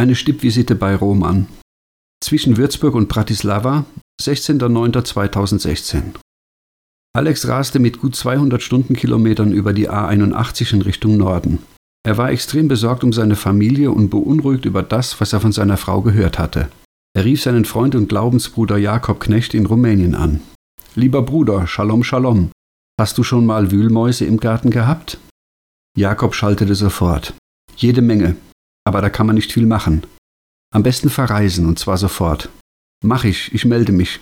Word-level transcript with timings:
Eine 0.00 0.14
Stippvisite 0.14 0.76
bei 0.76 0.96
Roman. 0.96 1.46
Zwischen 2.24 2.56
Würzburg 2.56 2.94
und 2.94 3.10
Bratislava, 3.10 3.84
16.09.2016. 4.18 6.14
Alex 7.14 7.46
raste 7.46 7.80
mit 7.80 8.00
gut 8.00 8.16
200 8.16 8.62
Stundenkilometern 8.62 9.52
über 9.52 9.74
die 9.74 9.90
A81 9.90 10.72
in 10.72 10.80
Richtung 10.80 11.18
Norden. 11.18 11.58
Er 12.02 12.16
war 12.16 12.30
extrem 12.30 12.66
besorgt 12.66 13.04
um 13.04 13.12
seine 13.12 13.36
Familie 13.36 13.90
und 13.90 14.08
beunruhigt 14.08 14.64
über 14.64 14.82
das, 14.82 15.20
was 15.20 15.34
er 15.34 15.40
von 15.42 15.52
seiner 15.52 15.76
Frau 15.76 16.00
gehört 16.00 16.38
hatte. 16.38 16.70
Er 17.14 17.26
rief 17.26 17.42
seinen 17.42 17.66
Freund 17.66 17.94
und 17.94 18.08
Glaubensbruder 18.08 18.78
Jakob 18.78 19.20
Knecht 19.20 19.52
in 19.52 19.66
Rumänien 19.66 20.14
an. 20.14 20.40
Lieber 20.94 21.20
Bruder, 21.20 21.66
Shalom, 21.66 22.04
Shalom. 22.04 22.52
Hast 22.98 23.18
du 23.18 23.22
schon 23.22 23.44
mal 23.44 23.70
Wühlmäuse 23.70 24.24
im 24.24 24.40
Garten 24.40 24.70
gehabt? 24.70 25.18
Jakob 25.94 26.34
schaltete 26.34 26.74
sofort. 26.74 27.34
Jede 27.76 28.00
Menge. 28.00 28.36
Aber 28.86 29.00
da 29.00 29.10
kann 29.10 29.26
man 29.26 29.36
nicht 29.36 29.52
viel 29.52 29.66
machen. 29.66 30.02
Am 30.72 30.82
besten 30.82 31.10
verreisen, 31.10 31.66
und 31.66 31.78
zwar 31.78 31.98
sofort. 31.98 32.48
Mach 33.04 33.24
ich, 33.24 33.52
ich 33.52 33.64
melde 33.64 33.92
mich. 33.92 34.20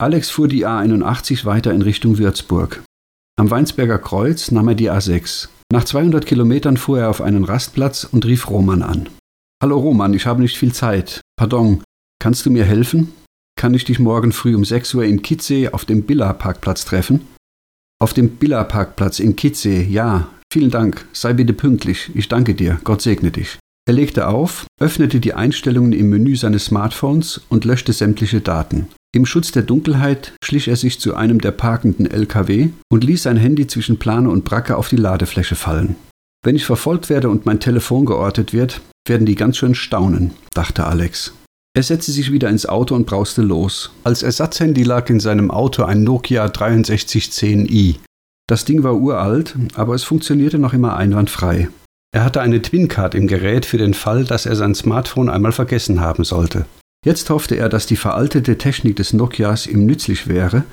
Alex 0.00 0.30
fuhr 0.30 0.48
die 0.48 0.66
A81 0.66 1.44
weiter 1.44 1.72
in 1.72 1.82
Richtung 1.82 2.18
Würzburg. 2.18 2.82
Am 3.38 3.50
Weinsberger 3.50 3.98
Kreuz 3.98 4.50
nahm 4.50 4.68
er 4.68 4.74
die 4.74 4.90
A6. 4.90 5.48
Nach 5.72 5.84
200 5.84 6.26
Kilometern 6.26 6.76
fuhr 6.76 7.00
er 7.00 7.10
auf 7.10 7.20
einen 7.20 7.44
Rastplatz 7.44 8.04
und 8.04 8.24
rief 8.24 8.50
Roman 8.50 8.82
an. 8.82 9.08
Hallo 9.62 9.78
Roman, 9.78 10.14
ich 10.14 10.26
habe 10.26 10.40
nicht 10.40 10.56
viel 10.56 10.72
Zeit. 10.72 11.20
Pardon, 11.36 11.84
kannst 12.18 12.46
du 12.46 12.50
mir 12.50 12.64
helfen? 12.64 13.12
Kann 13.56 13.74
ich 13.74 13.84
dich 13.84 13.98
morgen 13.98 14.32
früh 14.32 14.54
um 14.54 14.64
6 14.64 14.94
Uhr 14.94 15.04
in 15.04 15.20
Kitzee 15.20 15.68
auf 15.68 15.84
dem 15.84 16.04
Billa-Parkplatz 16.04 16.86
treffen? 16.86 17.28
Auf 18.00 18.14
dem 18.14 18.36
Billa-Parkplatz 18.36 19.20
in 19.20 19.36
Kitzee, 19.36 19.82
ja. 19.82 20.30
Vielen 20.50 20.70
Dank. 20.70 21.06
Sei 21.12 21.34
bitte 21.34 21.52
pünktlich. 21.52 22.10
Ich 22.14 22.28
danke 22.28 22.54
dir. 22.54 22.80
Gott 22.84 23.02
segne 23.02 23.30
dich. 23.30 23.59
Er 23.90 23.94
legte 23.94 24.28
auf, 24.28 24.66
öffnete 24.80 25.18
die 25.18 25.34
Einstellungen 25.34 25.90
im 25.90 26.10
Menü 26.10 26.36
seines 26.36 26.66
Smartphones 26.66 27.40
und 27.48 27.64
löschte 27.64 27.92
sämtliche 27.92 28.40
Daten. 28.40 28.86
Im 29.12 29.26
Schutz 29.26 29.50
der 29.50 29.64
Dunkelheit 29.64 30.32
schlich 30.44 30.68
er 30.68 30.76
sich 30.76 31.00
zu 31.00 31.16
einem 31.16 31.40
der 31.40 31.50
parkenden 31.50 32.08
LKW 32.08 32.68
und 32.88 33.02
ließ 33.02 33.24
sein 33.24 33.36
Handy 33.36 33.66
zwischen 33.66 33.98
Plane 33.98 34.30
und 34.30 34.44
Bracke 34.44 34.76
auf 34.76 34.88
die 34.88 34.96
Ladefläche 34.96 35.56
fallen. 35.56 35.96
Wenn 36.44 36.54
ich 36.54 36.66
verfolgt 36.66 37.10
werde 37.10 37.30
und 37.30 37.46
mein 37.46 37.58
Telefon 37.58 38.06
geortet 38.06 38.52
wird, 38.52 38.80
werden 39.08 39.26
die 39.26 39.34
ganz 39.34 39.56
schön 39.56 39.74
staunen, 39.74 40.30
dachte 40.54 40.86
Alex. 40.86 41.32
Er 41.76 41.82
setzte 41.82 42.12
sich 42.12 42.30
wieder 42.30 42.48
ins 42.48 42.66
Auto 42.66 42.94
und 42.94 43.06
brauste 43.06 43.42
los. 43.42 43.90
Als 44.04 44.22
Ersatzhandy 44.22 44.84
lag 44.84 45.10
in 45.10 45.18
seinem 45.18 45.50
Auto 45.50 45.82
ein 45.82 46.04
Nokia 46.04 46.46
6310i. 46.46 47.96
Das 48.48 48.64
Ding 48.64 48.84
war 48.84 48.94
uralt, 48.94 49.56
aber 49.74 49.96
es 49.96 50.04
funktionierte 50.04 50.60
noch 50.60 50.74
immer 50.74 50.96
einwandfrei. 50.96 51.70
Er 52.12 52.24
hatte 52.24 52.40
eine 52.40 52.60
Twin-Card 52.60 53.14
im 53.14 53.28
Gerät 53.28 53.64
für 53.64 53.78
den 53.78 53.94
Fall, 53.94 54.24
dass 54.24 54.44
er 54.44 54.56
sein 54.56 54.74
Smartphone 54.74 55.28
einmal 55.28 55.52
vergessen 55.52 56.00
haben 56.00 56.24
sollte. 56.24 56.66
Jetzt 57.04 57.30
hoffte 57.30 57.54
er, 57.54 57.68
dass 57.68 57.86
die 57.86 57.96
veraltete 57.96 58.58
Technik 58.58 58.96
des 58.96 59.12
Nokias 59.12 59.66
ihm 59.66 59.86
nützlich 59.86 60.26
wäre 60.26 60.64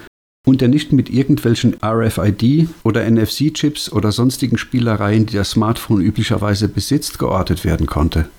und 0.47 0.61
er 0.61 0.67
nicht 0.67 0.91
mit 0.93 1.09
irgendwelchen 1.09 1.75
RFID 1.83 2.69
oder 2.83 3.09
NFC-Chips 3.09 3.91
oder 3.91 4.11
sonstigen 4.11 4.57
Spielereien, 4.57 5.25
die 5.25 5.35
das 5.35 5.51
Smartphone 5.51 6.01
üblicherweise 6.01 6.67
besitzt, 6.69 7.19
geortet 7.19 7.63
werden 7.63 7.85
konnte. 7.85 8.29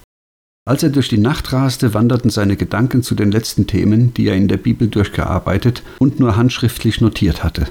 Als 0.67 0.83
er 0.83 0.91
durch 0.91 1.09
die 1.09 1.19
Nacht 1.19 1.53
raste, 1.53 1.95
wanderten 1.95 2.31
seine 2.31 2.57
Gedanken 2.57 3.03
zu 3.03 3.15
den 3.15 3.31
letzten 3.31 3.67
Themen, 3.67 4.13
die 4.13 4.27
er 4.27 4.37
in 4.37 4.49
der 4.49 4.59
Bibel 4.59 4.89
durchgearbeitet 4.89 5.83
und 5.99 6.21
nur 6.21 6.37
handschriftlich 6.37 7.01
notiert 7.01 7.43
hatte. 7.45 7.69